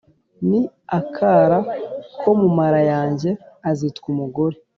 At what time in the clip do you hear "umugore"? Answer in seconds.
4.13-4.55